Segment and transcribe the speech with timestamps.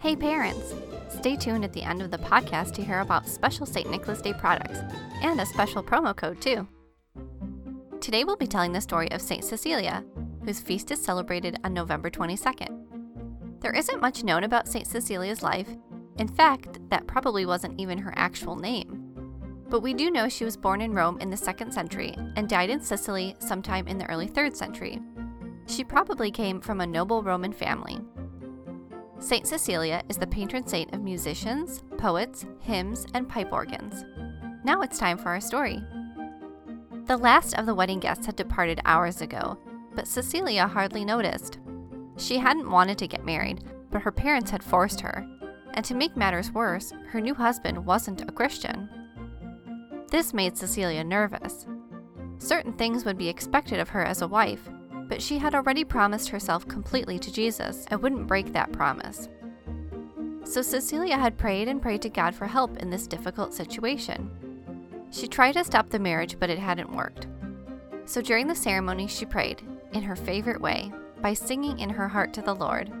[0.00, 0.72] Hey, parents!
[1.10, 3.90] Stay tuned at the end of the podcast to hear about special St.
[3.90, 4.78] Nicholas Day products
[5.20, 6.66] and a special promo code, too.
[8.00, 9.44] Today we'll be telling the story of St.
[9.44, 10.02] Cecilia,
[10.42, 13.60] whose feast is celebrated on November 22nd.
[13.60, 14.86] There isn't much known about St.
[14.86, 15.68] Cecilia's life.
[16.16, 19.12] In fact, that probably wasn't even her actual name.
[19.68, 22.70] But we do know she was born in Rome in the 2nd century and died
[22.70, 24.98] in Sicily sometime in the early 3rd century.
[25.66, 28.00] She probably came from a noble Roman family.
[29.20, 34.06] Saint Cecilia is the patron saint of musicians, poets, hymns, and pipe organs.
[34.64, 35.82] Now it's time for our story.
[37.04, 39.58] The last of the wedding guests had departed hours ago,
[39.94, 41.58] but Cecilia hardly noticed.
[42.16, 45.26] She hadn't wanted to get married, but her parents had forced her.
[45.74, 48.88] And to make matters worse, her new husband wasn't a Christian.
[50.10, 51.66] This made Cecilia nervous.
[52.38, 54.68] Certain things would be expected of her as a wife,
[55.10, 59.28] but she had already promised herself completely to Jesus and wouldn't break that promise.
[60.44, 64.30] So Cecilia had prayed and prayed to God for help in this difficult situation.
[65.10, 67.26] She tried to stop the marriage, but it hadn't worked.
[68.04, 72.32] So during the ceremony, she prayed, in her favorite way, by singing in her heart
[72.34, 72.92] to the Lord.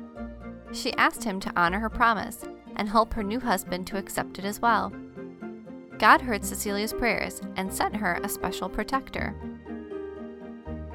[0.72, 2.44] She asked him to honor her promise
[2.74, 4.92] and help her new husband to accept it as well.
[5.98, 9.34] God heard Cecilia's prayers and sent her a special protector.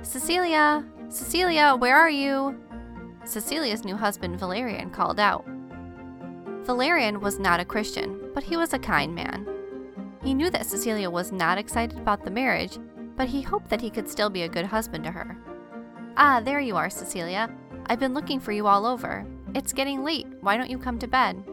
[0.02, 2.60] Cecilia, Cecilia, where are you?
[3.26, 5.46] Cecilia's new husband, Valerian, called out.
[6.64, 9.48] Valerian was not a Christian, but he was a kind man.
[10.24, 12.80] He knew that Cecilia was not excited about the marriage,
[13.16, 15.38] but he hoped that he could still be a good husband to her.
[16.18, 17.54] Ah, there you are, Cecilia.
[17.86, 19.26] I've been looking for you all over.
[19.54, 20.28] It's getting late.
[20.42, 21.44] Why don't you come to bed?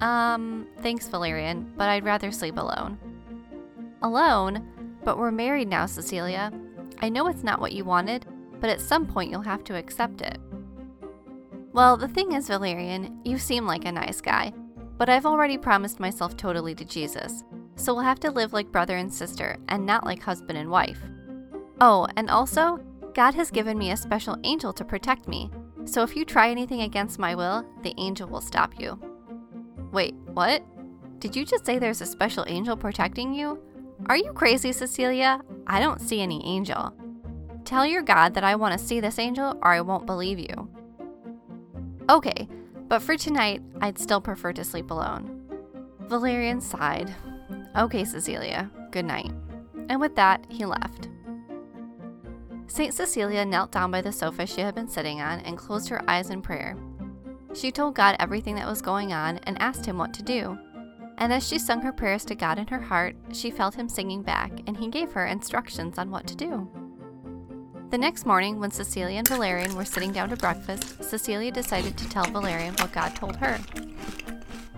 [0.00, 2.98] Um, thanks, Valerian, but I'd rather sleep alone.
[4.02, 4.98] Alone?
[5.02, 6.52] But we're married now, Cecilia.
[7.00, 8.26] I know it's not what you wanted,
[8.60, 10.38] but at some point you'll have to accept it.
[11.72, 14.52] Well, the thing is, Valerian, you seem like a nice guy,
[14.98, 17.44] but I've already promised myself totally to Jesus,
[17.76, 21.00] so we'll have to live like brother and sister and not like husband and wife.
[21.80, 22.78] Oh, and also,
[23.14, 25.50] God has given me a special angel to protect me,
[25.84, 29.00] so if you try anything against my will, the angel will stop you.
[29.92, 30.62] Wait, what?
[31.18, 33.60] Did you just say there's a special angel protecting you?
[34.06, 35.40] Are you crazy, Cecilia?
[35.66, 36.94] I don't see any angel.
[37.70, 40.68] Tell your God that I want to see this angel or I won't believe you.
[42.08, 42.48] Okay,
[42.88, 45.40] but for tonight, I'd still prefer to sleep alone.
[46.08, 47.14] Valerian sighed.
[47.76, 49.30] Okay, Cecilia, good night.
[49.88, 51.10] And with that, he left.
[52.66, 52.92] St.
[52.92, 56.30] Cecilia knelt down by the sofa she had been sitting on and closed her eyes
[56.30, 56.76] in prayer.
[57.54, 60.58] She told God everything that was going on and asked him what to do.
[61.18, 64.24] And as she sung her prayers to God in her heart, she felt him singing
[64.24, 66.68] back, and he gave her instructions on what to do.
[67.90, 72.08] The next morning, when Cecilia and Valerian were sitting down to breakfast, Cecilia decided to
[72.08, 73.58] tell Valerian what God told her.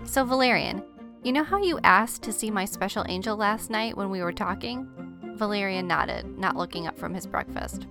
[0.03, 0.81] So, Valerian,
[1.21, 4.33] you know how you asked to see my special angel last night when we were
[4.33, 4.89] talking?
[5.35, 7.85] Valerian nodded, not looking up from his breakfast.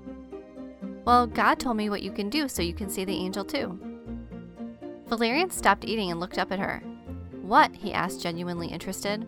[1.05, 3.79] Well, God told me what you can do so you can see the angel too.
[5.07, 6.81] Valerian stopped eating and looked up at her.
[7.43, 7.73] What?
[7.77, 9.25] he asked, genuinely interested.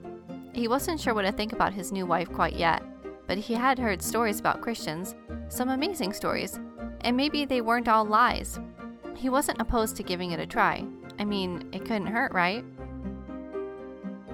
[0.54, 2.82] He wasn't sure what to think about his new wife quite yet,
[3.26, 5.14] but he had heard stories about Christians,
[5.48, 6.58] some amazing stories,
[7.00, 8.58] and maybe they weren't all lies.
[9.16, 10.84] He wasn't opposed to giving it a try.
[11.18, 12.64] I mean, it couldn't hurt, right?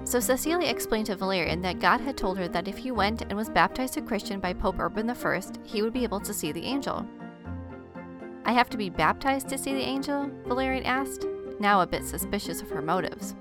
[0.03, 3.33] So Cecilia explained to Valerian that God had told her that if he went and
[3.33, 6.63] was baptized a Christian by Pope Urban I, he would be able to see the
[6.63, 7.05] angel.
[8.43, 10.29] I have to be baptized to see the angel?
[10.47, 11.27] Valerian asked,
[11.59, 13.35] now a bit suspicious of her motives.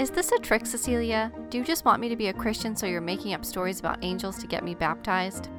[0.00, 1.30] Is this a trick, Cecilia?
[1.50, 4.02] Do you just want me to be a Christian so you're making up stories about
[4.02, 5.50] angels to get me baptized?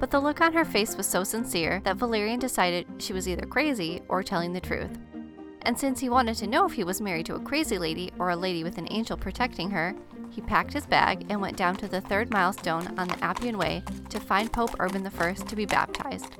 [0.00, 3.44] But the look on her face was so sincere that Valerian decided she was either
[3.44, 4.98] crazy or telling the truth.
[5.60, 8.30] And since he wanted to know if he was married to a crazy lady or
[8.30, 9.94] a lady with an angel protecting her,
[10.30, 13.82] he packed his bag and went down to the third milestone on the Appian Way
[14.08, 16.32] to find Pope Urban I to be baptized.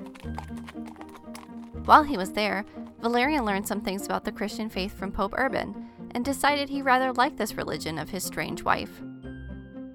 [1.85, 2.65] While he was there,
[2.99, 5.87] Valerian learned some things about the Christian faith from Pope Urban
[6.19, 9.01] and decided he rather liked this religion of his strange wife.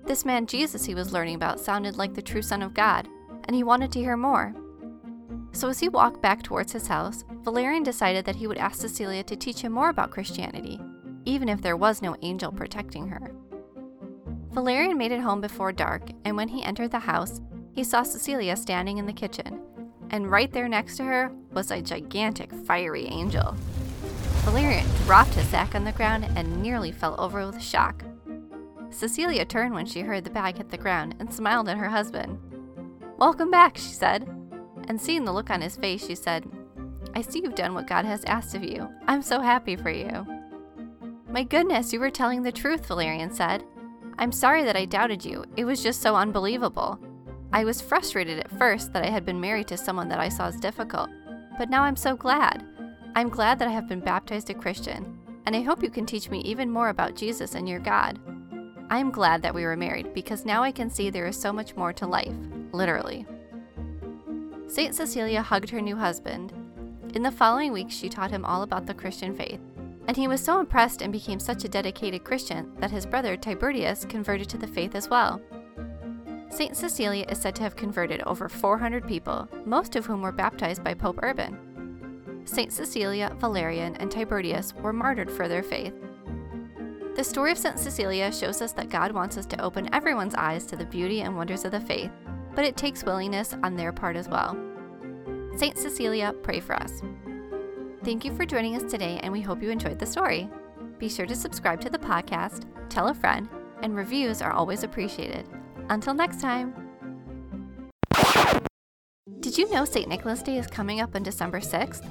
[0.06, 3.06] This man Jesus he was learning about sounded like the true Son of God,
[3.44, 4.54] and he wanted to hear more.
[5.52, 9.22] So as he walked back towards his house, Valerian decided that he would ask Cecilia
[9.22, 10.80] to teach him more about Christianity.
[11.24, 13.32] even if there was no angel protecting her.
[14.52, 17.40] Valerian made it home before dark, and when he entered the house,
[17.72, 19.60] he saw Cecilia standing in the kitchen,
[20.10, 23.56] and right there next to her was a gigantic fiery angel.
[24.44, 28.04] Valerian dropped his sack on the ground and nearly fell over with shock.
[28.90, 32.38] Cecilia turned when she heard the bag hit the ground and smiled at her husband.
[33.16, 34.28] Welcome back, she said.
[34.86, 36.46] And seeing the look on his face, she said,
[37.14, 38.86] I see you've done what God has asked of you.
[39.08, 40.26] I'm so happy for you.
[41.30, 43.64] My goodness, you were telling the truth, Valerian said.
[44.18, 45.46] I'm sorry that I doubted you.
[45.56, 47.00] It was just so unbelievable.
[47.50, 50.48] I was frustrated at first that I had been married to someone that I saw
[50.48, 51.08] as difficult,
[51.58, 52.66] but now I'm so glad.
[53.16, 55.16] I'm glad that I have been baptized a Christian,
[55.46, 58.18] and I hope you can teach me even more about Jesus and your God.
[58.90, 61.52] I am glad that we were married because now I can see there is so
[61.52, 62.34] much more to life,
[62.72, 63.24] literally.
[64.66, 64.96] St.
[64.96, 66.52] Cecilia hugged her new husband.
[67.14, 69.60] In the following weeks, she taught him all about the Christian faith,
[70.08, 74.04] and he was so impressed and became such a dedicated Christian that his brother Tiberius
[74.04, 75.40] converted to the faith as well.
[76.48, 76.76] St.
[76.76, 80.94] Cecilia is said to have converted over 400 people, most of whom were baptized by
[80.94, 81.73] Pope Urban.
[82.44, 82.72] St.
[82.72, 85.94] Cecilia, Valerian, and Tiberius were martyred for their faith.
[87.16, 87.78] The story of St.
[87.78, 91.36] Cecilia shows us that God wants us to open everyone's eyes to the beauty and
[91.36, 92.10] wonders of the faith,
[92.54, 94.56] but it takes willingness on their part as well.
[95.56, 95.78] St.
[95.78, 97.02] Cecilia, pray for us.
[98.02, 100.48] Thank you for joining us today, and we hope you enjoyed the story.
[100.98, 103.48] Be sure to subscribe to the podcast, tell a friend,
[103.82, 105.48] and reviews are always appreciated.
[105.88, 106.74] Until next time.
[109.40, 110.08] Did you know St.
[110.08, 112.04] Nicholas Day is coming up on December 6th?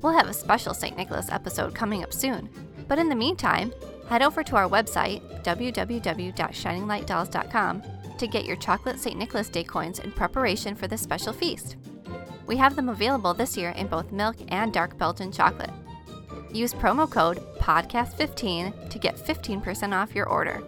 [0.00, 0.96] We'll have a special St.
[0.96, 2.48] Nicholas episode coming up soon,
[2.86, 3.72] but in the meantime,
[4.08, 7.82] head over to our website, www.shininglightdolls.com,
[8.18, 9.16] to get your chocolate St.
[9.16, 11.76] Nicholas Day coins in preparation for this special feast.
[12.46, 15.70] We have them available this year in both milk and dark Belgian chocolate.
[16.52, 20.62] Use promo code PODCAST15 to get 15% off your order.